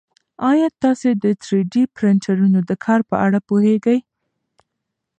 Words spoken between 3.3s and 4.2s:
پوهېږئ؟